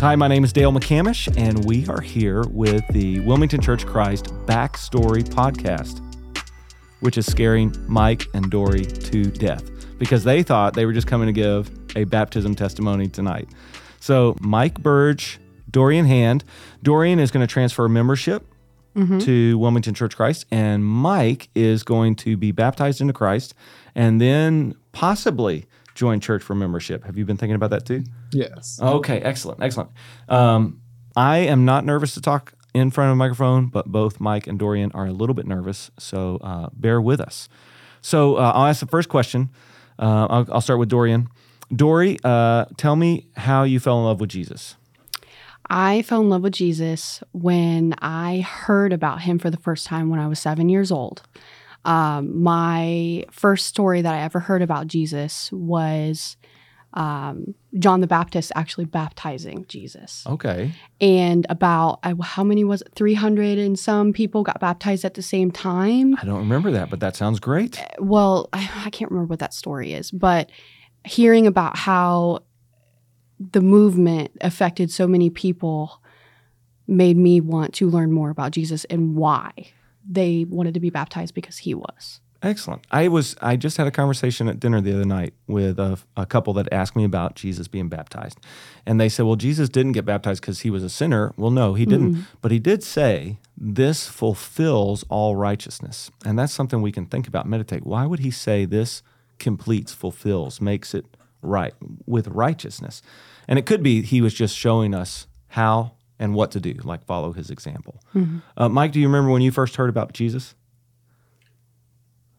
[0.00, 4.26] Hi, my name is Dale McCamish, and we are here with the Wilmington Church Christ
[4.46, 6.00] Backstory Podcast,
[7.00, 9.68] which is scaring Mike and Dory to death
[9.98, 13.48] because they thought they were just coming to give a baptism testimony tonight.
[13.98, 16.44] So, Mike Burge, Dorian Hand.
[16.80, 18.46] Dorian is going to transfer membership
[18.94, 19.18] mm-hmm.
[19.18, 23.52] to Wilmington Church Christ, and Mike is going to be baptized into Christ
[23.96, 25.66] and then possibly
[25.98, 27.04] join church for membership.
[27.04, 28.04] Have you been thinking about that too?
[28.30, 28.78] Yes.
[28.80, 29.90] Okay, excellent, excellent.
[30.28, 30.80] Um,
[31.16, 34.60] I am not nervous to talk in front of a microphone, but both Mike and
[34.60, 37.48] Dorian are a little bit nervous, so uh, bear with us.
[38.00, 39.50] So uh, I'll ask the first question.
[39.98, 41.28] Uh, I'll, I'll start with Dorian.
[41.74, 44.76] Dory, uh, tell me how you fell in love with Jesus.
[45.68, 50.10] I fell in love with Jesus when I heard about him for the first time
[50.10, 51.22] when I was seven years old.
[51.84, 56.36] Um, my first story that I ever heard about Jesus was
[56.94, 60.24] um, John the Baptist actually baptizing Jesus.
[60.26, 60.72] Okay.
[61.00, 62.92] And about, how many was it?
[62.94, 66.16] 300 and some people got baptized at the same time.
[66.20, 67.82] I don't remember that, but that sounds great.
[67.98, 70.50] well, I, I can't remember what that story is, but
[71.04, 72.40] hearing about how
[73.38, 76.02] the movement affected so many people
[76.86, 79.52] made me want to learn more about Jesus and why
[80.08, 82.20] they wanted to be baptized because he was.
[82.40, 82.86] Excellent.
[82.92, 86.24] I was I just had a conversation at dinner the other night with a, a
[86.24, 88.38] couple that asked me about Jesus being baptized,
[88.86, 91.74] and they said, "Well, Jesus didn't get baptized because he was a sinner." Well, no,
[91.74, 92.12] he didn't.
[92.12, 92.22] Mm-hmm.
[92.40, 97.46] But he did say this fulfills all righteousness, and that's something we can think about,
[97.46, 97.84] meditate.
[97.84, 99.02] Why would he say this
[99.40, 101.06] completes, fulfills, makes it
[101.42, 101.74] right
[102.06, 103.02] with righteousness?
[103.48, 107.04] And it could be he was just showing us how and what to do, like
[107.04, 108.02] follow his example.
[108.56, 110.54] Uh, Mike, do you remember when you first heard about Jesus?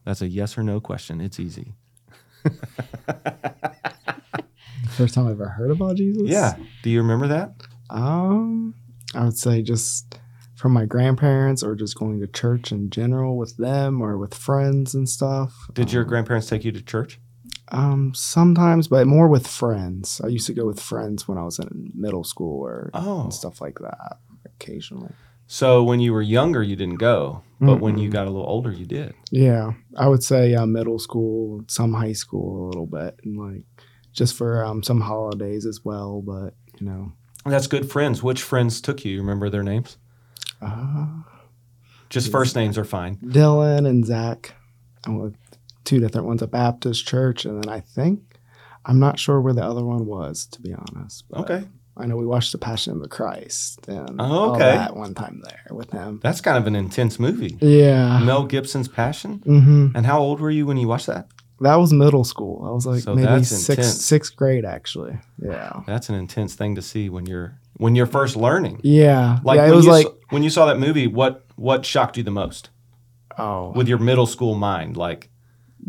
[0.04, 1.20] That's a yes or no question.
[1.20, 1.74] It's easy.
[4.90, 6.24] First time I ever heard about Jesus.
[6.24, 6.56] Yeah.
[6.82, 7.52] Do you remember that?
[7.90, 8.74] Um,
[9.14, 10.18] I would say just
[10.56, 14.94] from my grandparents or just going to church in general with them or with friends
[14.94, 15.54] and stuff.
[15.72, 17.18] Did your grandparents take you to church?
[17.72, 20.20] Um, sometimes, but more with friends.
[20.24, 23.30] I used to go with friends when I was in middle school or Oh.
[23.30, 24.18] stuff like that.
[24.44, 25.12] Occasionally.
[25.46, 28.70] So when you were younger, you didn't go, but when you got a little older,
[28.72, 29.14] you did.
[29.32, 33.64] Yeah, I would say uh, middle school, some high school a little bit, and like
[34.12, 36.22] just for um, some holidays as well.
[36.24, 37.12] But you know,
[37.44, 38.22] That's good friends.
[38.22, 39.12] Which friends took you?
[39.12, 39.96] You remember their names?
[40.62, 41.06] uh,
[42.10, 43.16] Just first names are fine.
[43.16, 44.54] Dylan and Zach.
[45.06, 45.10] I
[45.90, 48.20] two different ones a Baptist Church, and then I think
[48.86, 51.24] I'm not sure where the other one was, to be honest.
[51.34, 51.64] Okay.
[51.96, 54.60] I know we watched The Passion of the Christ and Oh, all okay.
[54.76, 56.20] that one time there with him.
[56.22, 57.58] That's kind of an intense movie.
[57.60, 58.20] Yeah.
[58.20, 59.42] Mel Gibson's Passion.
[59.44, 61.26] hmm And how old were you when you watched that?
[61.60, 62.64] That was middle school.
[62.66, 65.18] I was like So maybe sixth sixth grade actually.
[65.42, 65.80] Yeah.
[65.86, 68.80] That's an intense thing to see when you're when you're first learning.
[68.82, 69.40] Yeah.
[69.44, 72.22] Like yeah, it was like saw, when you saw that movie, what what shocked you
[72.22, 72.70] the most
[73.36, 74.96] oh with your middle school mind?
[74.96, 75.29] Like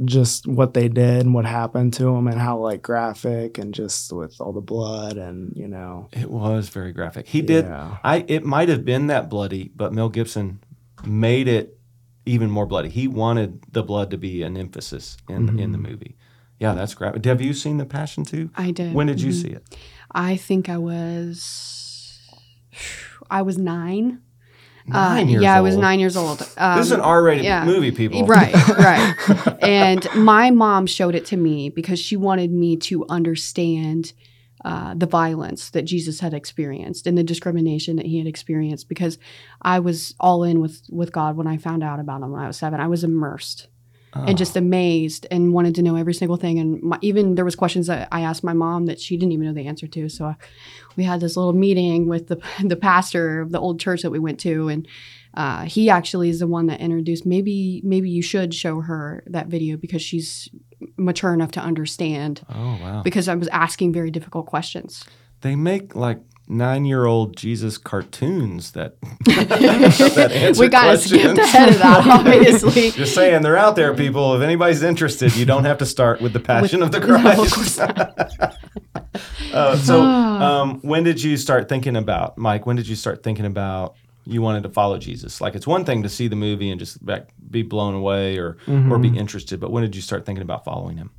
[0.05, 4.11] just what they did and what happened to him and how like graphic and just
[4.13, 7.27] with all the blood and you know It was very graphic.
[7.27, 7.65] He did.
[7.65, 7.97] Yeah.
[8.03, 8.23] I.
[8.27, 10.59] It might have been that bloody, but Mel Gibson
[11.05, 11.77] made it
[12.25, 12.89] even more bloody.
[12.89, 15.81] He wanted the blood to be an emphasis in in the Mm-hmm.
[15.91, 16.15] movie.
[16.59, 17.25] Yeah, that's graphic.
[17.25, 18.51] Have you seen The Passion too?
[18.55, 18.93] I did.
[18.93, 19.41] When did you Mhm.
[19.41, 19.63] see it?
[20.13, 22.19] I think I was,
[23.29, 24.21] I was nine.
[24.91, 26.41] Nine uh, years yeah, I was nine years old.
[26.57, 27.65] Um, this is an R-rated yeah.
[27.65, 28.25] movie, people.
[28.25, 29.15] Right, right.
[29.63, 34.13] and my mom showed it to me because she wanted me to understand
[34.63, 38.89] uh, the violence that Jesus had experienced and the discrimination that he had experienced.
[38.89, 39.17] Because
[39.61, 42.47] I was all in with with God when I found out about him when I
[42.47, 42.79] was seven.
[42.79, 43.67] I was immersed
[44.13, 44.25] Oh.
[44.27, 46.59] and just amazed and wanted to know every single thing.
[46.59, 49.45] And my, even there was questions that I asked my mom that she didn't even
[49.45, 50.09] know the answer to.
[50.09, 50.35] So I,
[50.97, 54.19] we had this little meeting with the the pastor of the old church that we
[54.19, 54.87] went to, and
[55.33, 57.25] uh, he actually is the one that introduced.
[57.25, 60.49] Maybe maybe you should show her that video because she's
[60.97, 62.45] mature enough to understand.
[62.49, 63.01] Oh wow!
[63.03, 65.05] Because I was asking very difficult questions.
[65.39, 66.19] They make like
[66.51, 71.21] nine-year-old Jesus cartoons that that answer we got to questions.
[71.21, 72.91] skipped ahead of that, obviously.
[72.91, 74.35] Just saying, they're out there, people.
[74.35, 77.21] If anybody's interested, you don't have to start with the Passion of the No, of
[77.21, 77.55] Christ.
[77.55, 78.55] course not.
[79.53, 82.65] uh, so, um, when did you start thinking about Mike?
[82.65, 83.95] When did you start thinking about
[84.25, 85.41] you wanted to follow Jesus?
[85.41, 88.57] Like, it's one thing to see the movie and just like, be blown away or
[88.89, 91.11] or be interested, but when did you start thinking about following him?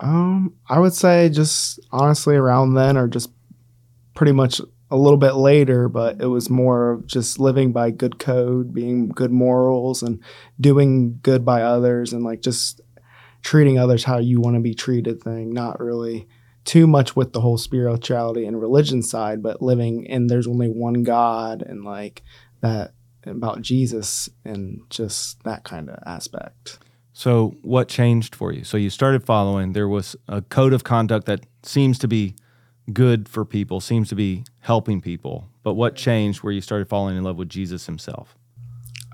[0.00, 3.30] Um, I would say just honestly around then, or just
[4.14, 4.60] pretty much
[4.90, 9.08] a little bit later, but it was more of just living by good code, being
[9.08, 10.22] good morals, and
[10.60, 12.80] doing good by others, and like just
[13.42, 16.26] treating others how you want to be treated thing, not really
[16.64, 21.02] too much with the whole spirituality and religion side, but living in there's only one
[21.02, 22.22] God and like
[22.60, 22.92] that
[23.24, 26.78] about Jesus and just that kind of aspect.
[27.12, 28.64] So, what changed for you?
[28.64, 29.72] So, you started following.
[29.72, 32.34] There was a code of conduct that seems to be
[32.92, 35.48] good for people, seems to be helping people.
[35.62, 38.36] But what changed where you started falling in love with Jesus himself?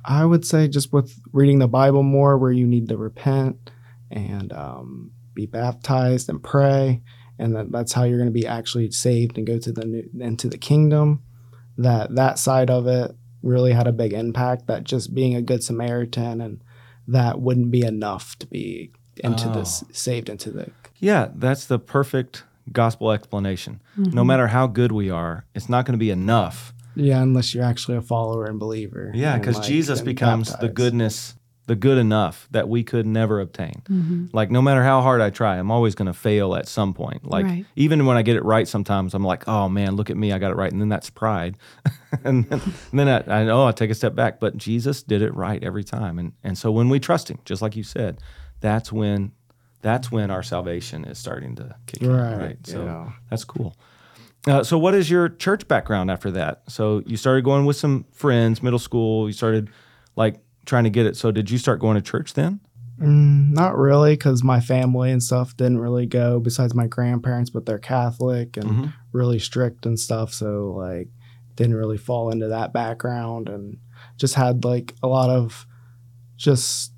[0.05, 3.71] I would say just with reading the Bible more, where you need to repent
[4.11, 7.03] and um, be baptized and pray,
[7.39, 10.09] and that, that's how you're going to be actually saved and go to the new,
[10.21, 11.23] into the kingdom.
[11.77, 14.69] That that side of it really had a big impact.
[14.69, 16.63] That just being a good Samaritan and
[17.09, 18.93] that wouldn't be enough to be
[19.23, 19.55] into Oh.
[19.55, 23.81] this saved into the Yeah, that's the perfect gospel explanation.
[23.99, 24.15] Mm-hmm.
[24.15, 26.73] No matter how good we are, it's not going to be enough.
[26.95, 29.11] yeah unless you're actually a follower and believer.
[29.15, 31.35] Yeah, because like, Jesus becomes the goodness,
[31.67, 33.83] the good enough that we could never obtain.
[33.91, 34.27] Mm-hmm.
[34.33, 37.25] Like no matter how hard I try, I'm always going to fail at some point.
[37.29, 37.67] Like Right.
[37.75, 40.39] even when I get it right, sometimes I'm like, oh man, look at me, I
[40.39, 41.59] got it right, and then that's pride,
[42.25, 42.61] and then,
[42.91, 44.39] and then I, I know I take a step back.
[44.41, 47.63] But Jesus did it right every time, and and so when we trust Him, just
[47.63, 48.19] like you said,
[48.61, 49.33] that's when
[49.87, 52.11] that's when our salvation is starting to kick in.
[52.13, 52.67] Right, Right.
[52.67, 53.13] So yeah.
[53.31, 53.77] that's cool.
[54.49, 56.63] Uh, so, what is your church background after that?
[56.69, 59.27] So, you started going with some friends, middle school.
[59.29, 59.71] You started
[60.15, 60.37] like
[60.67, 61.17] trying to get it.
[61.17, 62.61] So, did you start going to church then?
[63.01, 66.39] Mm, not really, because my family and stuff didn't really go.
[66.39, 68.93] Besides my grandparents, but they're Catholic and Mhm.
[69.13, 70.33] really strict and stuff.
[70.33, 71.09] So like,
[71.57, 73.79] didn't really fall into that background, and
[74.17, 75.67] just had like a lot of
[76.37, 76.93] just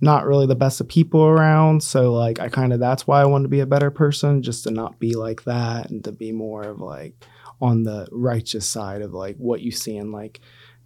[0.00, 1.82] not really the best of people around.
[1.82, 4.64] So like, I kind of that's why I wanted to be a better person, just
[4.64, 7.14] to not be like that, and to be more of like
[7.60, 10.40] on the righteous side of like what you see in like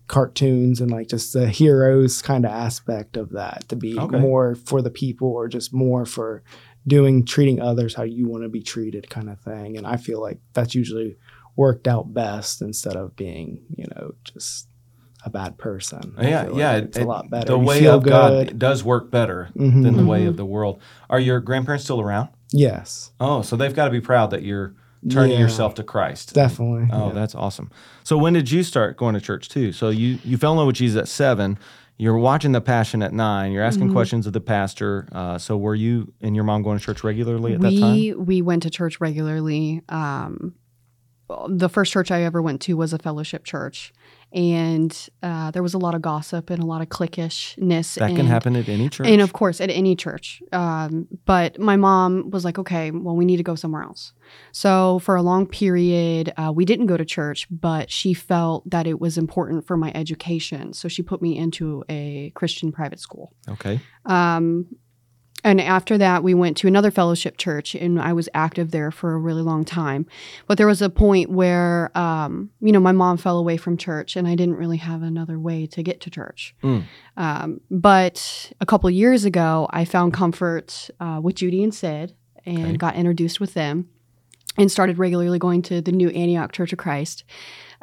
[0.08, 4.18] cartoons and like just the heroes kind of aspect of that to be Okay.
[4.18, 6.42] more for the people or just more for
[6.86, 10.20] doing treating others how you want to be treated kind of thing and i feel
[10.20, 11.16] like that's usually
[11.56, 14.66] worked out best instead of being you know just
[15.24, 16.72] a bad person I yeah, feel like yeah.
[16.76, 19.82] it's it- a lot better The You way feel of God does work better Mhm.
[19.82, 20.28] than the way Mhm.
[20.28, 20.80] of the world.
[21.08, 22.28] Are your grandparents still around?
[22.52, 24.74] yes Oh, so they've got to be proud that you're
[25.08, 25.38] turning Yeah.
[25.40, 26.34] yourself to Christ.
[26.34, 27.12] definitely Oh, yeah.
[27.12, 27.70] that's awesome.
[28.04, 29.72] So when did you start going to church too?
[29.72, 31.58] So you you fell in love with Jesus at seven.
[31.98, 33.52] You're watching The Passion at nine.
[33.52, 33.92] You're asking Mhm.
[33.92, 35.06] questions of the pastor.
[35.12, 37.94] Uh, so were you and your mom going to church regularly at that time?
[37.94, 39.82] we we went to church regularly.
[39.88, 40.54] Um,
[41.48, 43.92] the first church I ever went to was a fellowship church,
[44.32, 47.94] and uh, there was a lot of gossip and a lot of cliquishness.
[47.96, 49.06] That can and- happen at any church.
[49.06, 50.42] And of course, at any church.
[50.52, 54.12] Um, but my mom was like, okay, well, we need to go somewhere else.
[54.52, 58.86] So for a long period, uh, we didn't go to church, but she felt that
[58.86, 60.72] it was important for my education.
[60.72, 63.32] So she put me into a Christian private school.
[63.48, 63.80] okay.
[64.06, 64.66] Um,
[65.44, 69.12] and after that, we went to another fellowship church, and I was active there for
[69.14, 70.06] a really long time.
[70.46, 74.16] But there was a point where, um, you know, my mom fell away from church,
[74.16, 76.54] and I didn't really have another way to get to church.
[76.62, 76.84] Mm.
[77.16, 82.58] Um, but a couple years ago, I found comfort uh, with Judy and Sid, and
[82.66, 82.76] Okay.
[82.76, 83.88] got introduced with them,
[84.58, 87.24] and started regularly going to the new Antioch Church of Christ.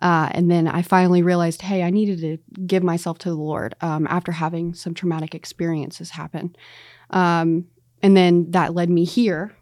[0.02, 3.76] Uh, and then I finally realized, hey, I needed to give myself to the Lord
[3.82, 6.56] um, after having some traumatic experiences happen.
[7.10, 7.66] Um,
[8.02, 9.54] and then that led me here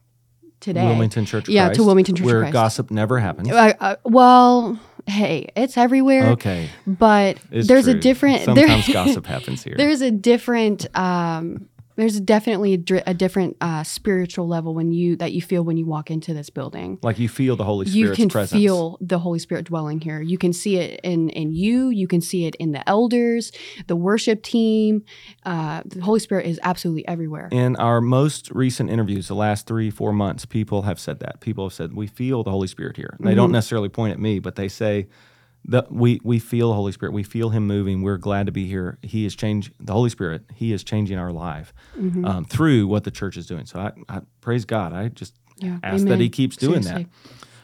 [0.59, 0.85] today.
[0.85, 2.53] Wilmington Church of Yeah, to Wilmington Church where Christ.
[2.53, 3.49] gossip never happens.
[3.49, 6.69] Uh, uh, well, hey, it's everywhere, okay.
[6.85, 8.41] but It's there's a different.
[8.45, 9.75] Sometimes there- gossip happens here.
[9.77, 10.85] There's a different.
[10.97, 15.63] Um, there's definitely a, dri- a different uh, spiritual level when you that you feel
[15.63, 16.97] when you walk into this building.
[17.01, 18.61] like you feel the Holy you can presence.
[18.61, 20.21] feel the Holy Spirit dwelling here.
[20.21, 21.89] You can see it in in you.
[21.89, 23.51] You can see it in the elders,
[23.87, 25.03] the worship team.
[25.45, 27.49] Uh, the Holy Spirit is absolutely everywhere.
[27.51, 31.41] In our most recent interviews, the last three, four months, people have said that.
[31.41, 33.15] People have said, we feel the Holy Spirit here.
[33.17, 33.53] And They don't Mhm.
[33.53, 35.07] necessarily point at me, but they say
[35.65, 37.11] that we, we feel the Holy Spirit.
[37.13, 38.01] We feel Him moving.
[38.01, 38.97] We're glad to be here.
[39.01, 42.25] He is changing, the Holy Spirit, He is changing our life Mhm.
[42.27, 43.65] um, through what the church is doing.
[43.65, 44.93] So I, I praise God.
[44.93, 46.19] I just yeah, ask that.
[46.19, 47.07] He keeps doing Seriously.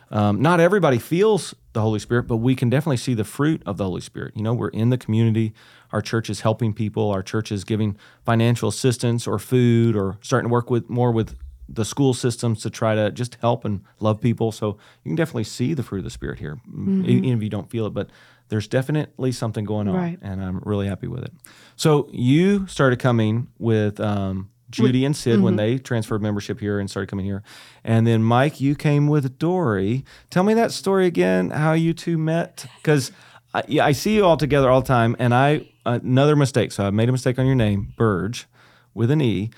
[0.09, 0.17] that.
[0.17, 3.77] Um, not everybody feels the Holy Spirit, but we can definitely see the fruit of
[3.77, 4.33] the Holy Spirit.
[4.35, 5.53] You know, we're in the community.
[5.91, 7.09] Our church is helping people.
[7.09, 11.35] Our church is giving financial assistance or food or starting to work with more with
[11.69, 14.51] the school systems to try to just help and love people.
[14.51, 17.05] So you can definitely see the fruit of the Spirit here, Mm-hmm.
[17.05, 17.93] even if you don't feel it.
[17.93, 18.09] But
[18.49, 20.19] there's definitely something going on, Right.
[20.21, 21.31] and I'm really happy with it.
[21.75, 25.43] So you started coming with um, Judy and Sid Mm-hmm.
[25.43, 27.41] when they transferred membership here and started coming here,
[27.83, 30.03] and then Mike, you came with Dory.
[30.29, 31.49] Tell me that story again.
[31.51, 32.65] How you two met?
[32.77, 33.11] Because
[33.53, 36.71] I, yeah, I see you all together all the time, and I another mistake.
[36.73, 38.45] So I made a mistake on your name, Burge,
[38.93, 39.49] with an E.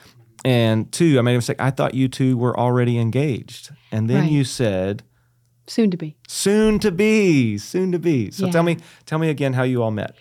[0.43, 1.59] And two, I made a mistake.
[1.59, 3.71] I thought you two were already engaged.
[3.91, 4.31] And then Right.
[4.31, 5.03] you said
[5.67, 6.15] Soon to be.
[6.27, 8.29] soon to be, soon to be.
[8.31, 8.51] So Yeah.
[8.51, 10.15] tell me, tell me again how you all met.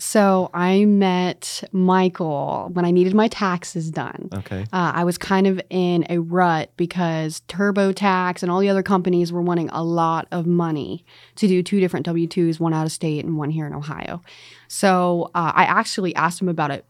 [0.00, 4.28] So I met Michael when I needed my taxes done.
[4.32, 4.62] Okay.
[4.72, 9.32] Uh, I was kind of in a rut because TurboTax and all the other companies
[9.32, 11.04] were wanting a lot of money
[11.34, 14.22] to do two different W 2s, one out of state and one here in Ohio.
[14.68, 16.84] So uh, I actually asked him about it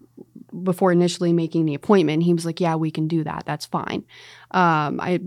[0.62, 2.22] before initially making the appointment.
[2.22, 3.44] He was like, Yeah, we can do that.
[3.46, 4.04] That's fine.
[4.50, 5.20] Um, I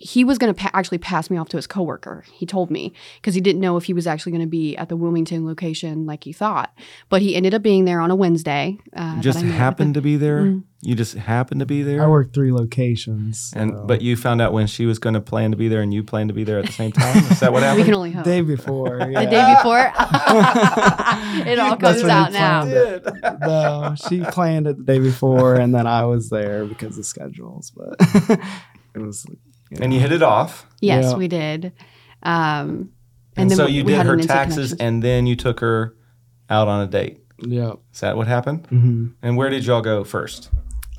[0.00, 2.24] he was going to pa- actually pass me off to his coworker.
[2.32, 4.88] He told me because he didn't know if he was actually going to be at
[4.88, 6.72] the Wilmington location like he thought.
[7.08, 8.78] But he ended up being there on a Wednesday.
[8.96, 10.42] Uh, that just happened to be there.
[10.44, 10.64] Mm.
[10.84, 12.02] You just happened to be there.
[12.02, 13.52] I worked three locations.
[13.54, 15.80] and so- but you found out when she was going to plan to be there,
[15.80, 17.18] and you planned to be there at the same time.
[17.30, 17.78] Is that what happened?
[17.82, 18.24] We can only hope.
[18.24, 18.98] The day before.
[18.98, 19.78] the day before.
[21.46, 22.64] it all That's comes when out now.
[22.64, 27.04] planned no, she planned it the day before, and then I was there because of
[27.06, 27.70] schedules.
[27.70, 27.94] But
[28.94, 29.26] it was.
[29.80, 30.66] And you hit it off.
[30.80, 31.16] Yes, Yeah.
[31.16, 31.72] we did.
[32.22, 32.90] Um,
[33.36, 35.94] And, then so you we did her an taxes, and then you took her
[36.50, 37.20] out on a date.
[37.38, 37.74] Yeah.
[37.92, 38.66] Is that what happened?
[38.68, 40.50] hmm And where did y'all go first?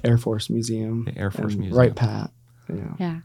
[0.03, 1.05] Air Force Museum.
[1.05, 1.77] The Air Force Museum.
[1.77, 2.31] Right, Pat.
[2.73, 2.93] Yeah.
[2.99, 3.19] yeah.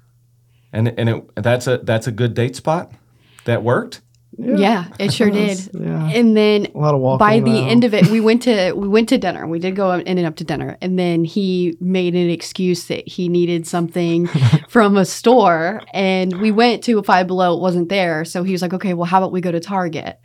[0.73, 2.93] And and it, that's a that's a good date spot.
[3.47, 4.03] That worked.
[4.39, 5.59] Yeah, it sure did.
[5.75, 6.11] Yeah.
[6.11, 7.19] And then A lot of walking.
[7.19, 9.47] by the end of it, we went to we went to dinner.
[9.47, 13.07] We did go up, ended up to dinner, and then he made an excuse that
[13.09, 14.27] he needed something
[14.69, 17.57] from a store, and we went to a Five Below.
[17.57, 20.19] It wasn't there, so he was like, "Okay, well, how about we go to Target?"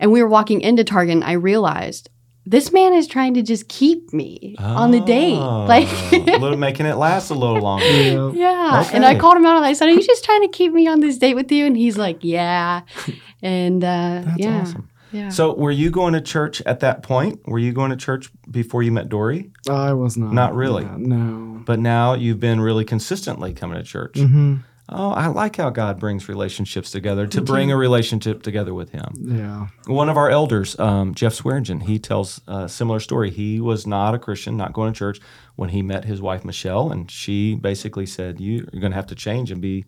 [0.00, 2.10] And we were walking into Target, and I realized
[2.50, 5.86] this man is trying to just keep me on the date, Oh, like.
[6.12, 7.86] a little, making it last a little longer.
[7.86, 8.32] Yeah.
[8.34, 8.90] Yeah.
[8.92, 10.88] And I called him out and I said, Are you just trying to keep me
[10.88, 11.64] on this date with you?
[11.64, 12.82] And he's like, Yeah.
[13.42, 14.60] And uh, That's yeah.
[14.60, 14.88] awesome.
[15.12, 15.28] Yeah.
[15.30, 17.40] So, were you going to church at that point?
[17.48, 19.50] Were you going to church before you met Dory?
[19.68, 20.32] I was not.
[20.32, 20.84] Not really.
[20.84, 21.62] Yeah, no.
[21.64, 24.18] But now you've been really consistently coming to church.
[24.18, 24.56] hmm
[24.92, 29.14] Oh, I like how God brings relationships together to bring a relationship together with Him.
[29.18, 29.68] Yeah.
[29.86, 33.30] One of our elders, um, Jeff Swearingen, he tells a similar story.
[33.30, 35.20] He was not a Christian, not going to church
[35.54, 39.14] when he met his wife Michelle, and she basically said, "You're going to have to
[39.14, 39.84] change and be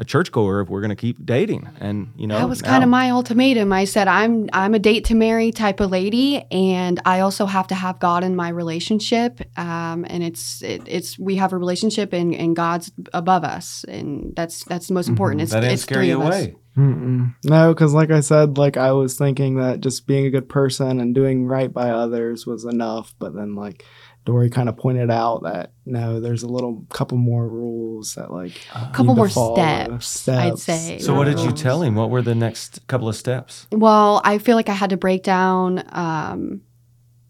[0.00, 2.82] a churchgoer if we're going to keep dating." And you know, that was now- kind
[2.82, 3.72] of my ultimatum.
[3.72, 7.66] I said, I'm I'm a date to marry type of lady, and I also have
[7.68, 9.40] to have God in my relationship.
[9.58, 14.32] Um, and it's it, it's we have a relationship, and, and God's above us, and
[14.34, 15.42] that's that's the most important.
[15.42, 15.60] It's Mm-hmm.
[15.60, 16.34] that didn't it's scare three you of us.
[16.34, 16.54] away.
[16.78, 17.34] Mm-mm.
[17.44, 21.00] No, because like I said, like I was thinking that just being a good person
[21.00, 23.12] and doing right by others was enough.
[23.18, 23.84] But then like
[24.26, 28.52] Dory kind of pointed out that no, there's a little couple more rules that like
[28.74, 29.54] A couple more follow.
[29.98, 30.98] steps, I'd say.
[30.98, 31.94] So, what did you tell him?
[31.94, 33.66] What were the next couple of steps?
[33.72, 36.60] Well, I feel like I had to break down, um,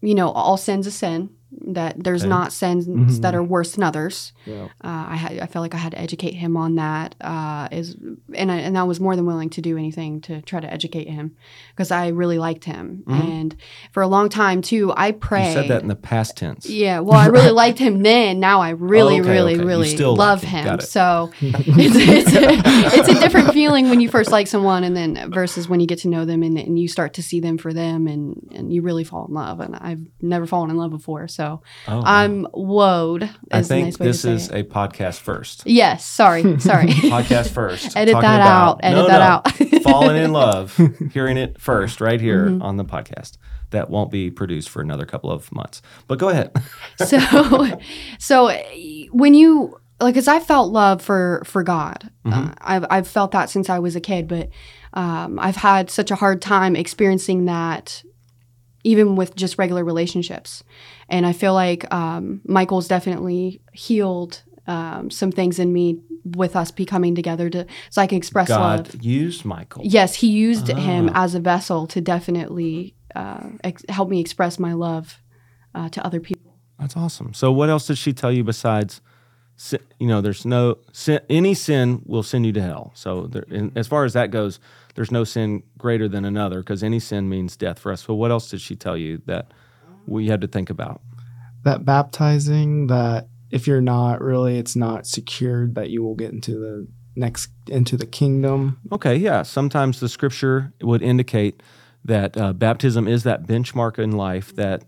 [0.01, 1.29] you know, all sins a sin.
[1.67, 2.29] That there's Okay.
[2.29, 3.21] not sins Mhm.
[3.21, 4.31] that are worse than others.
[4.45, 4.65] Yeah.
[4.83, 7.13] Uh, I had, I felt like I had to educate him on that.
[7.19, 7.95] Uh, is
[8.33, 11.09] and I, and I was more than willing to do anything to try to educate
[11.09, 11.33] him
[11.75, 13.03] because I really liked him.
[13.05, 13.19] Mhm.
[13.23, 13.55] And
[13.91, 15.47] for a long time too, I prayed.
[15.47, 16.69] You said that in the past tense.
[16.69, 18.39] Yeah, well, I really liked him then.
[18.39, 19.63] Now I really, Okay, really, okay.
[19.65, 20.65] Really love like him.
[20.67, 20.75] him.
[20.79, 20.83] It.
[20.83, 25.31] So it's, it's, a, it's a different feeling when you first like someone, and then
[25.33, 27.73] versus when you get to know them and, and you start to see them for
[27.73, 29.59] them, and and you really fall in love.
[29.59, 33.29] And I've never fallen in love before, so Oh, I'm woed.
[33.51, 34.55] I think nice this is it.
[34.59, 35.63] a podcast first.
[35.65, 36.05] yes.
[36.05, 36.87] Sorry, sorry.
[36.87, 37.95] podcast first.
[37.97, 38.79] Edit that about- out.
[38.83, 39.75] Edit No, that no.
[39.75, 39.81] out.
[39.83, 40.79] Falling in love,
[41.13, 42.61] hearing it first right here Mm-hmm.
[42.61, 43.37] on the podcast.
[43.71, 45.81] That won't be produced for another couple of months.
[46.07, 46.51] But go ahead.
[46.97, 47.79] so
[48.19, 48.51] so
[49.11, 53.51] when you like as i felt love for for god uh, I've, I've felt that
[53.51, 54.49] since i was a kid but
[54.93, 58.01] um, i've had such a hard time experiencing that
[58.83, 60.63] even with just regular relationships
[61.11, 66.71] and i feel like um, michael's definitely healed um, some things in me with us
[66.71, 69.81] becoming together to so i can express love God used Michael.
[69.85, 71.23] yes he used him Ah.
[71.23, 75.21] as a vessel to definitely uh, ex- help me express my love
[75.75, 77.33] uh, to other people That's awesome.
[77.33, 79.01] So what else did she tell you besides,
[79.99, 82.91] you know, there's no sin, any sin will send you to hell.
[82.95, 84.59] So there, in, as far as that goes,
[84.95, 88.01] there's no sin greater than another because any sin means death for us.
[88.05, 89.51] So what else did she tell you that
[90.07, 91.01] we had to think about?
[91.63, 96.59] that baptizing that if you're not really it's not secured that you will get into
[96.59, 99.43] the next into the kingdom Okay, yeah.
[99.43, 101.61] Sometimes the scripture would indicate
[102.05, 104.83] that uh, baptism is that benchmark in life that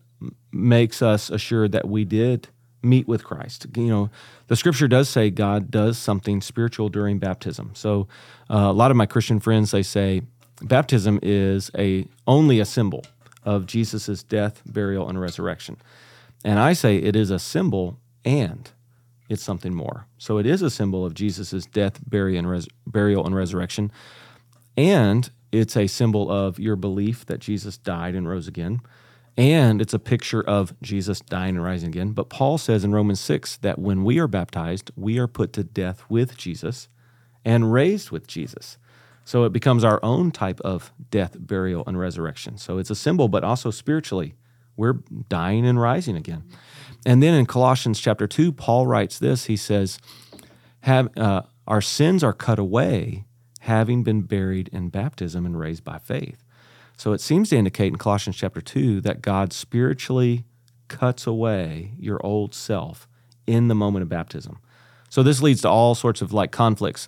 [0.51, 2.47] makes us assured that we did
[2.81, 3.67] meet with Christ.
[3.75, 4.09] You know,
[4.47, 7.71] the scripture does say God does something spiritual during baptism.
[7.73, 8.07] So,
[8.49, 10.21] uh, a lot of my Christian friends they say
[10.61, 13.03] baptism is a only a symbol
[13.45, 15.77] of Jesus' death, burial, and resurrection.
[16.43, 18.69] And I say it is a symbol and
[19.29, 20.07] it's something more.
[20.17, 23.91] So it is a symbol of Jesus' death, burial, and, res- burial, and resurrection.
[24.75, 28.81] And it's a symbol of your belief that Jesus died and rose again.
[29.35, 32.11] And it's a picture of Jesus dying and rising again.
[32.11, 35.63] But Paul says in Romans 6 that when we are baptized, we are put to
[35.63, 36.87] death with Jesus
[37.43, 38.77] and raised with Jesus.
[39.25, 42.57] So it becomes our own type of death, burial, and resurrection.
[42.57, 44.35] So it's a symbol, but also spiritually,
[44.75, 44.99] we're
[45.29, 46.43] dying and rising again.
[47.05, 49.99] And then in Colossians chapter 2, Paul writes this He says,
[50.81, 53.25] Have, uh, Our sins are cut away,
[53.61, 56.43] having been buried in baptism and raised by faith.
[56.97, 60.45] So it seems to indicate in Colossians chapter 2 that God spiritually
[60.87, 63.07] cuts away your old self
[63.47, 64.59] in the moment of baptism.
[65.09, 67.07] So this leads to all sorts of like conflicts.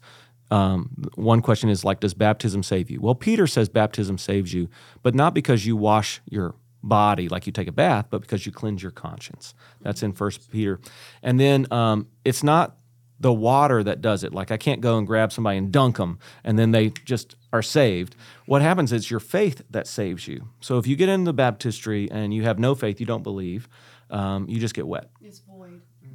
[0.52, 3.02] Um, one question is like, does baptism save you?
[3.02, 4.70] Well, Peter says baptism saves you,
[5.02, 8.52] but not because you wash your body like you take a bath, but because you
[8.52, 9.54] cleanse your conscience.
[9.82, 10.80] That's in First Peter.
[11.24, 12.78] And then um, it's not
[13.20, 14.34] the water that does it.
[14.34, 17.62] Like I can't go and grab somebody and dunk them, and then they just are
[17.62, 18.16] saved.
[18.46, 20.50] What happens is your faith that saves you.
[20.60, 23.68] So if you get in the baptistry and you have no faith, you don't believe,
[24.10, 25.10] um, you just get wet.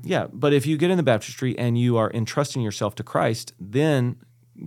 [0.03, 3.53] Yeah, but if you get in the baptistry and you are entrusting yourself to Christ,
[3.61, 4.17] then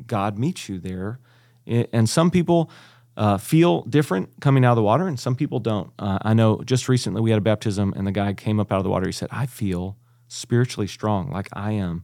[0.05, 1.19] God meets you there.
[1.65, 2.69] And some people
[3.15, 5.91] uh, feel different coming out of the water, and some people don't.
[5.97, 8.77] Uh, I know just recently we had a baptism, and the guy came up out
[8.77, 9.05] of the water.
[9.05, 9.97] He said, I feel
[10.27, 12.03] spiritually strong, like I am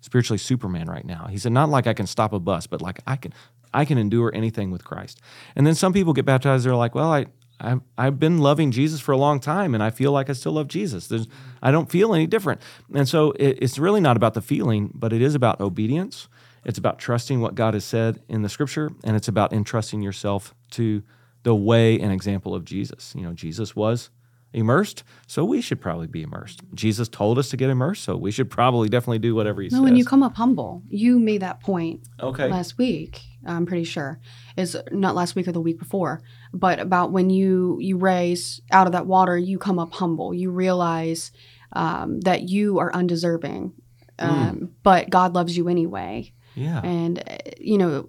[0.00, 1.26] spiritually Superman right now.
[1.30, 3.32] He said, not like I can stop a bus, but like I can,
[3.72, 5.20] I can endure anything with Christ.
[5.54, 6.66] And then some people get baptized.
[6.66, 7.26] They're like, well, I,
[7.60, 10.52] I've, I've been loving Jesus for a long time, and I feel like I still
[10.52, 11.08] love Jesus.
[11.08, 11.26] There's,
[11.62, 12.60] I don't feel any different.
[12.94, 16.28] And so it, it's really not about the feeling, but it is about obedience.
[16.64, 20.54] It's about trusting what God has said in the Scripture, and it's about entrusting yourself
[20.72, 21.02] to
[21.42, 23.14] the way and example of Jesus.
[23.16, 24.10] You know, Jesus was
[24.52, 26.62] immersed, so we should probably be immersed.
[26.74, 29.74] Jesus told us to get immersed, so we should probably definitely do whatever He says.
[29.74, 29.90] No, says.
[29.90, 32.48] when you come up humble, you made that point okay.
[32.48, 33.20] last week.
[33.48, 34.20] I'm pretty sure
[34.56, 36.20] is not last week or the week before,
[36.52, 40.34] but about when you you raise out of that water, you come up humble.
[40.34, 41.32] You realize
[41.72, 43.72] um, that you are undeserving,
[44.18, 46.32] um, but God loves you anyway.
[46.54, 46.80] yeah.
[46.82, 47.22] and
[47.60, 48.08] you know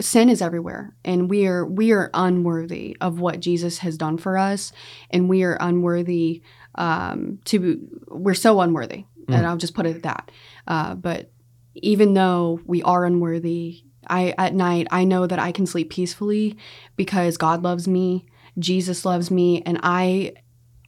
[0.00, 4.38] sin is everywhere and we are we are unworthy of what jesus has done for
[4.38, 4.72] us
[5.10, 6.42] and we are unworthy
[6.76, 7.58] um to
[8.06, 10.30] we're so unworthy and i'll just put it at that
[10.68, 11.30] uh, but
[11.74, 16.56] even though we are unworthy i at night i know that i can sleep peacefully
[16.96, 18.24] because god loves me
[18.58, 20.32] jesus loves me and i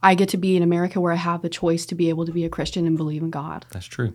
[0.03, 2.31] i get to be in america where i have the choice to be able to
[2.31, 4.13] be a christian and believe in god That's true.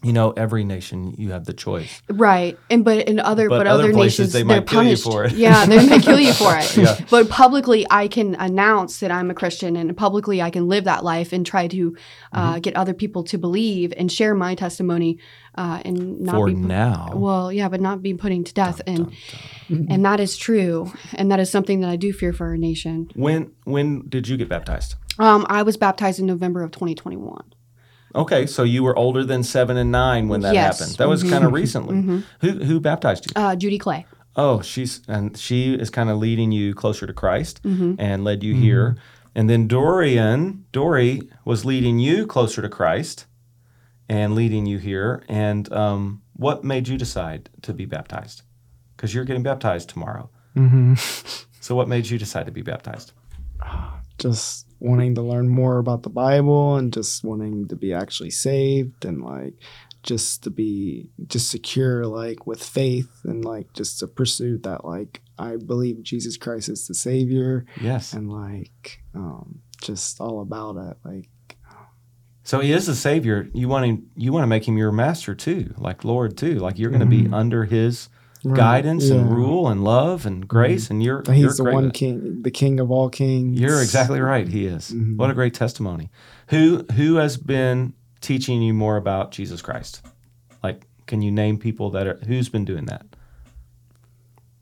[0.00, 2.02] You know, every nation you have the choice.
[2.08, 4.82] Right, and but in other But but, other other, places, nations they they're might kill
[4.84, 5.02] you punished.
[5.02, 5.32] for it.
[5.32, 6.76] Yeah, they might kill you for it.
[6.76, 7.00] Yeah.
[7.10, 11.02] But publicly, I can announce that I'm a Christian, and publicly, I can live that
[11.02, 11.96] life and try to
[12.32, 12.60] uh, Mm-hmm.
[12.60, 15.18] get other people to believe and share my testimony,
[15.58, 17.10] uh, and not For be now.
[17.14, 19.12] well, yeah, but not be putting to death, and Dun,
[19.68, 19.86] dun.
[19.92, 23.10] and that is true, and that is something that I do fear for our nation.
[23.14, 24.94] When when did you get baptized?
[25.18, 27.42] Um, I was baptized in November of 2021.
[28.14, 30.78] Okay, so you were older than seven and nine when that Yes.
[30.78, 30.96] happened.
[30.98, 32.22] That was kind of recently.
[32.40, 33.32] Who who baptized you?
[33.42, 34.06] Uh, Judy Clay.
[34.36, 37.94] Oh, she's and she is kind of leading you closer to Christ Mm-hmm.
[37.98, 38.96] and led you here.
[39.34, 43.26] And then Dorian, Dory was leading you closer to Christ
[44.08, 45.22] and leading you here.
[45.28, 48.42] And um, what made you decide to be baptized?
[48.96, 50.30] Because you're getting baptized tomorrow.
[50.54, 50.94] hmm
[51.60, 53.12] So what made you decide to be baptized?
[54.18, 59.04] Just wanting to learn more about the Bible and just wanting to be actually saved
[59.04, 59.54] and like
[60.04, 65.20] just to be just secure like with faith and like just to pursue that like
[65.38, 68.12] I believe Jesus Christ is the Savior Yes.
[68.12, 71.28] and like um just all about it like
[72.48, 73.46] So he is the Savior.
[73.52, 74.10] You want him.
[74.16, 76.54] You want to make him your master too, like Lord too.
[76.54, 77.34] Like you're going to be Mhm.
[77.34, 78.08] under His
[78.42, 81.90] Right, guidance and rule and love and grace, and you're He's you're the great one
[81.90, 83.60] king, the King of all kings.
[83.60, 84.48] You're exactly right.
[84.48, 84.92] He is.
[84.92, 85.18] Mhm.
[85.18, 86.08] What a great testimony.
[86.46, 90.00] Who who has been teaching you more about Jesus Christ?
[90.62, 93.04] Like, can you name people that are who's been doing that?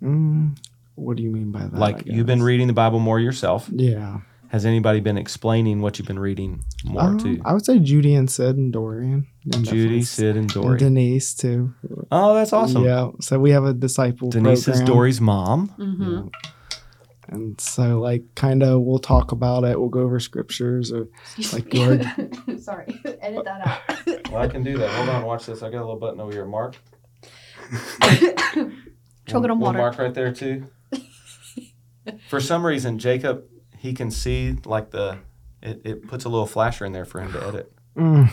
[0.03, 0.57] Mm,
[0.96, 1.75] what do you mean by that?
[1.75, 3.70] Like you've been reading the Bible more yourself.
[3.72, 4.22] Yeah.
[4.57, 7.42] Has anybody been explaining what you've been reading more Um, too?
[7.45, 9.27] I would say Judy and Sid and Dorian.
[9.53, 10.79] And Judy, Sid, and and Dory.
[10.79, 11.75] Denise too.
[12.11, 12.83] oh, that's awesome.
[12.83, 13.11] Yeah.
[13.21, 14.31] So we have a disciple.
[14.31, 14.81] Denise is.
[14.81, 15.75] Dory's mom.
[15.79, 16.14] Mm-hmm.
[16.14, 16.51] Yeah.
[17.29, 19.79] And so, like, kind of, we'll talk about it.
[19.79, 21.09] We'll go over scriptures, or
[21.53, 22.11] like Lord.
[22.59, 22.87] Sorry,
[23.21, 24.31] edit that out.
[24.33, 24.88] Well, I can do that.
[24.88, 25.62] Hold on, watch this.
[25.62, 26.47] I got a little button over here.
[26.47, 26.77] Mark.
[29.27, 29.77] Choke it on water.
[29.77, 30.69] Mark right there too.
[32.31, 33.45] For some reason, Jacob
[33.87, 35.18] he can see like the
[35.62, 37.72] it, it puts a little flasher in there for him to edit.
[37.96, 38.33] Mm,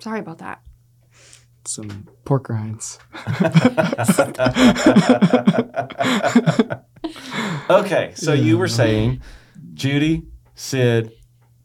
[0.00, 0.60] Sorry about that.
[1.64, 2.98] some pork rinds.
[7.70, 9.20] okay, so you were saying
[9.74, 11.12] Judy, Sid,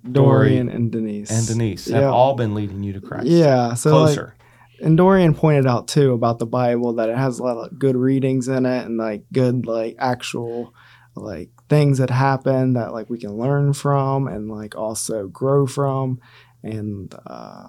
[0.10, 1.32] Dorian and Denise.
[1.32, 2.10] and Denise have Yeah.
[2.10, 3.28] all been leading you to Christ.
[3.28, 4.36] Yeah, so like, Closer.
[4.82, 7.96] and Dorian pointed out too about the Bible that it has a lot of good
[7.96, 10.74] readings in it and like good like actual
[11.16, 16.20] like things that happen that like we can learn from and like also grow from
[16.64, 17.68] and uh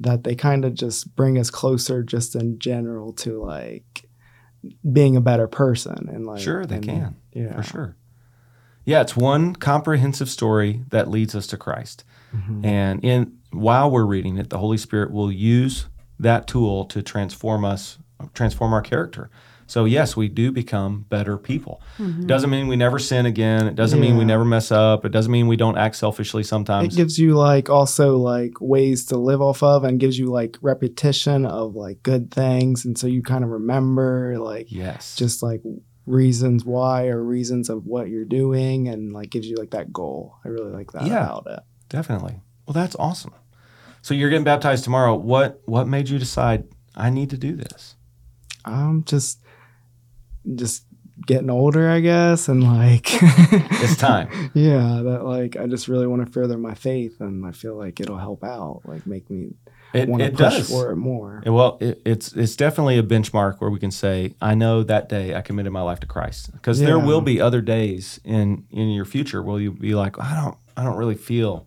[0.00, 4.08] that they kind of just bring us closer just in general to like
[4.92, 7.16] being a better person and like sure, they and- can.
[7.32, 7.96] yeah For sure.
[8.84, 12.04] Yeah, it's one comprehensive story that leads us to Christ.
[12.34, 12.64] Mhm.
[12.64, 15.88] And in while we're reading it, the Holy Spirit will use
[16.18, 17.98] that tool to transform us,
[18.34, 19.30] transform our character.
[19.68, 21.80] So yes, we do become better people.
[21.98, 22.26] Mhm.
[22.26, 23.66] Doesn't mean we never sin again.
[23.68, 25.04] It doesn't mean we never mess up.
[25.04, 26.94] It doesn't mean we don't act selfishly sometimes.
[26.94, 30.58] it gives you like also like ways to live off of and gives you like
[30.62, 35.14] repetition of like good things and so you kind of remember like yes.
[35.14, 35.62] just like
[36.06, 40.34] reasons why or reasons of what you're doing and like gives you like that goal
[40.44, 41.24] i really like that Yeah.
[41.28, 42.40] about it Definitely.
[42.66, 43.32] Well, that's awesome.
[44.02, 45.14] So you're getting baptized tomorrow.
[45.14, 47.94] What what made you decide I need to do this?
[48.64, 49.40] i'm just
[50.54, 50.84] just
[51.26, 53.06] getting older i guess and like
[53.82, 54.28] It's time.
[54.54, 58.00] yeah that like i just really want to further my faith and i feel like
[58.00, 59.50] it'll help out like make me
[59.92, 60.68] It, want to it push does.
[60.70, 64.34] for it more Yeah, Well, it, it's it's definitely a benchmark where we can say,
[64.40, 66.52] I know that day I committed my life to Christ.
[66.52, 70.34] Because there will be other days in in your future where you be like, I
[70.40, 71.66] don't I don't really feel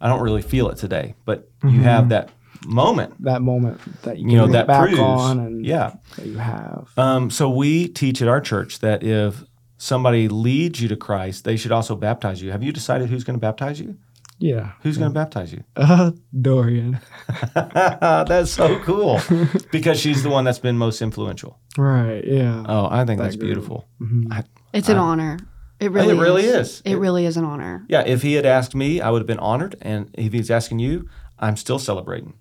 [0.00, 1.14] I don't really feel it today.
[1.24, 1.82] But you Mhm.
[1.82, 2.30] have that
[2.66, 4.98] moment, that moment that you can you know, that back proves.
[5.00, 5.94] on and yeah.
[6.16, 9.44] that you have Um, so we teach at our church that if
[9.76, 12.50] somebody leads you to Christ, they should also baptize you.
[12.50, 13.96] Have you decided who's going to baptize you?
[14.40, 15.64] yeah Who's going to baptize you?
[15.74, 17.00] uh dorian
[17.54, 19.20] that's so cool
[19.72, 21.58] because she's the one that's been most influential.
[21.76, 23.48] right yeah Oh, I think That that's group.
[23.48, 23.88] beautiful.
[24.00, 24.32] Mhm.
[24.32, 25.38] I, It's an honor.
[25.80, 26.82] It really, it really is.
[26.84, 27.84] It really is an honor.
[27.88, 29.76] Yeah, if he had asked me, I would have been honored.
[29.80, 32.34] And if he's asking you, I'm still celebrating.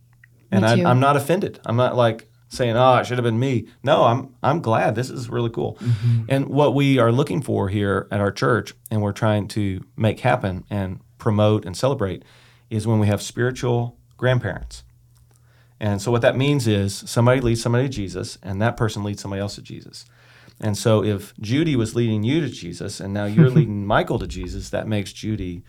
[0.52, 1.60] And I, I'm not offended.
[1.66, 3.68] I'm not like saying, oh, it should have been me.
[3.84, 4.96] No, I'm, I'm glad.
[4.96, 5.76] This is really cool.
[5.82, 6.24] Mm-hmm.
[6.30, 10.22] And what we are looking for here at our church, and we're trying to make
[10.22, 12.24] happen and promote and celebrate,
[12.70, 14.84] is when we have spiritual grandparents.
[15.80, 19.22] And so what that means is somebody leads somebody to Jesus, and that person leads
[19.22, 20.06] somebody else to Jesus.
[20.60, 24.28] And so if Judy was leading you to Jesus, and now you're leading Michael to
[24.28, 25.64] Jesus, that makes Judy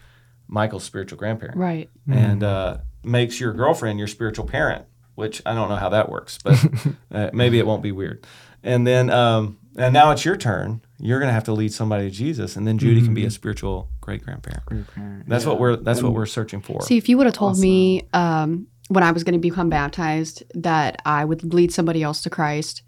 [0.47, 1.91] Michael's spiritual grandparent, Right.
[2.09, 2.79] and uh,
[3.09, 4.85] makes your girlfriend your spiritual parent.
[5.15, 6.65] Which I don't know how that works, but
[7.11, 8.25] uh, maybe it won't be weird.
[8.63, 10.81] And then, um, and now it's your turn.
[11.01, 13.89] You're gonna have to lead somebody to Jesus, and then Judy can be a spiritual
[14.01, 14.65] great grandparent.
[14.67, 15.51] Grandparent, That's yeah.
[15.51, 15.75] what we're.
[15.75, 16.83] That's what we're searching for.
[16.83, 20.45] See, if you would have told me um, when I was going to become baptized
[20.55, 22.83] that I would lead somebody else to Christ,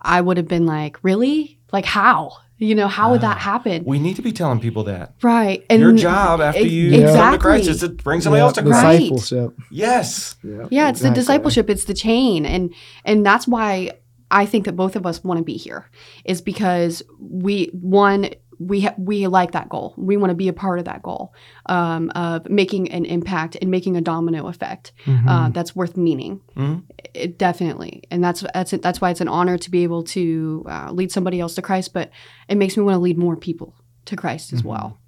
[0.00, 1.58] I would have been like, really?
[1.72, 2.38] Like, how?
[2.62, 3.40] You know, how would that ah.
[3.40, 3.84] happen?
[3.84, 5.14] we need to be telling people that.
[5.22, 5.64] right.
[5.68, 8.54] And Your job after ex- you come to Christ is to bring somebody Yeah, else
[8.54, 8.98] to Christ.
[9.02, 10.36] Discipleship Yes.
[10.42, 12.72] yeah, yeah it's the discipleship it's the chain and
[13.04, 13.90] and that's why
[14.30, 15.90] i think that both of us want to be here
[16.24, 18.30] is because we one
[18.68, 21.32] we ha- we like that goal we want to be a part of that goal
[21.66, 25.28] um, of making an impact and making a domino effect Mhm.
[25.28, 26.82] uh, that's worth meaning Mhm.
[27.14, 30.64] it, definitely and that's that's it, that's why it's an honor to be able to
[30.68, 32.10] uh, lead somebody else to christ but
[32.48, 34.66] it makes me want to lead more people to christ as Mhm.
[34.66, 34.98] well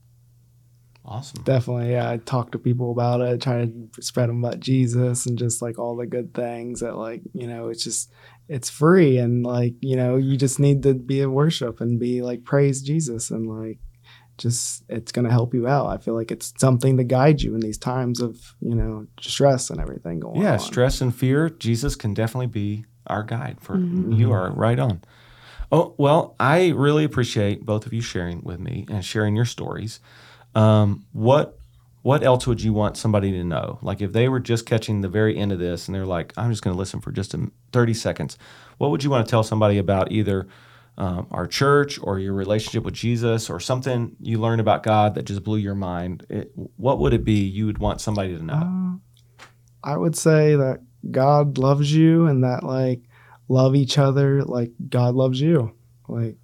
[1.07, 1.43] Awesome.
[1.43, 2.09] Definitely, yeah.
[2.11, 5.79] I talk to people about it, try to spread them about Jesus and just like
[5.79, 8.11] all the good things that, like, you know, it's just,
[8.49, 12.23] it's free and like, you know, you just need to be in worship and be
[12.23, 13.79] like, praise Jesus and like,
[14.37, 15.87] just, it's going to help you out.
[15.87, 19.71] I feel like it's something to guide you in these times of, you know, stress
[19.71, 20.59] and everything going Yeah, on.
[20.59, 21.49] stress and fear.
[21.49, 24.19] Jesus can definitely be our guide for Mhm.
[24.19, 25.03] you are right on.
[25.71, 30.01] Oh, well, I really appreciate both of you sharing with me and sharing your stories.
[30.55, 31.59] Um, what
[32.05, 33.79] what else would you want somebody to know?
[33.81, 36.51] Like if they were just catching the very end of this and they're like, I'm
[36.51, 37.35] just going to listen for just
[37.73, 38.37] 30 seconds.
[38.77, 40.47] What would you want to tell somebody about either
[40.99, 45.23] um, our church or your relationship with Jesus or something you learned about God that
[45.23, 46.27] just blew your mind?
[46.29, 49.01] It, what would it be you would want somebody to know?
[49.41, 49.47] Uh,
[49.83, 53.01] I would say that God loves you and that like
[53.49, 55.75] love each other like God loves you.
[56.07, 56.37] Like,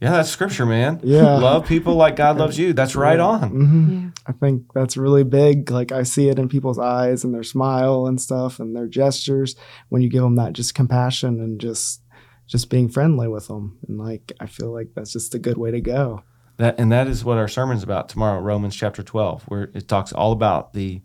[0.00, 1.00] Yeah, that's scripture, man.
[1.02, 1.38] Yeah.
[1.38, 2.72] Love people like God loves you.
[2.72, 3.48] That's right on.
[3.50, 5.70] hmm yeah I think that's really big.
[5.70, 9.54] Like I see it in people's eyes and their smile and stuff and their gestures
[9.88, 12.02] when you give them that just compassion and just
[12.48, 13.78] just being friendly with them.
[13.86, 16.22] And like I feel like that's just a good way to go.
[16.56, 20.12] That and that is what our sermon's about tomorrow, Romans chapter 12, where it talks
[20.12, 21.02] all about the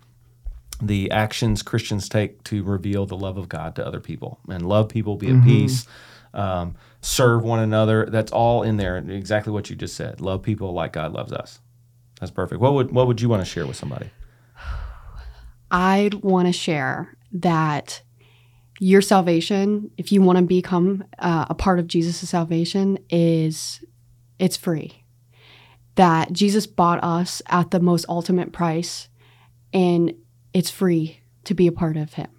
[0.81, 4.89] the actions Christians take to reveal the love of God to other people and love
[4.89, 5.85] people, be at peace,
[6.33, 8.07] um, serve one another.
[8.09, 8.97] That's all in there.
[8.97, 10.21] Exactly what you just said.
[10.21, 11.59] Love people like God loves us.
[12.19, 12.61] That's perfect.
[12.61, 14.09] What would what would you want to share with somebody?
[15.71, 18.01] I'd want to share that
[18.79, 23.83] your salvation, if you want to become uh, a part of Jesus' salvation, is
[24.39, 25.03] it's free.
[25.95, 29.07] That Jesus bought us at the most ultimate price,
[29.71, 30.13] and
[30.53, 32.29] it's free to be a part of Him.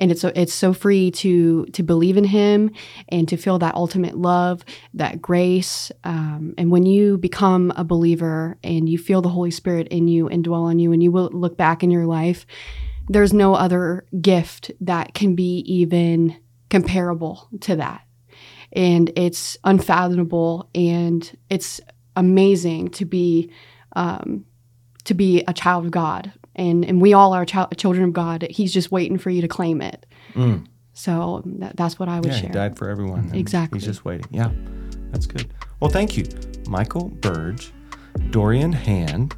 [0.00, 2.72] And it's so it's so free to to believe in Him
[3.08, 5.92] and to feel that ultimate love, that grace.
[6.02, 10.26] Um, and when you become a believer and you feel the Holy Spirit in you
[10.26, 12.46] and dwell on you, and you will look back in your life,
[13.08, 16.36] there's no other gift that can be even
[16.70, 18.02] comparable to that.
[18.72, 21.80] And it's unfathomable and it's
[22.16, 23.50] amazing to be
[23.96, 24.46] um,
[25.04, 26.32] to be a child of God.
[26.60, 28.46] And, and we all are child, children of God.
[28.50, 30.04] He's just waiting for you to claim it.
[30.34, 30.66] Mm.
[30.92, 32.48] So that, that's what I would Yeah, share.
[32.48, 33.30] he died for everyone.
[33.34, 33.78] Exactly.
[33.78, 34.26] He's just waiting.
[34.30, 34.50] Yeah,
[35.10, 35.52] that's good.
[35.80, 36.26] Well, thank you,
[36.68, 37.72] Michael Burge,
[38.30, 39.34] Dorian Hand.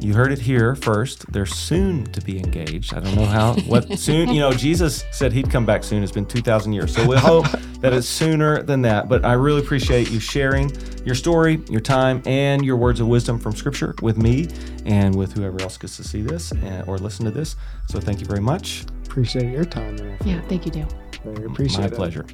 [0.00, 1.30] You heard it here first.
[1.30, 2.94] They're soon to be engaged.
[2.94, 6.02] I don't know how, what soon, you know, Jesus said he'd come back soon.
[6.02, 6.94] It's been 2,000 years.
[6.94, 7.46] So we hope
[7.80, 9.08] that it's sooner than that.
[9.10, 10.72] But I really appreciate you sharing
[11.04, 14.48] your story, your time, and your words of wisdom from Scripture with me
[14.86, 17.56] and with whoever else gets to see this and, or listen to this.
[17.86, 18.84] So thank you very much.
[19.04, 20.26] Appreciate your time and.
[20.26, 20.88] Yeah, thank you, Dale.
[21.24, 21.94] Very appreciate My it.
[21.94, 22.24] pleasure.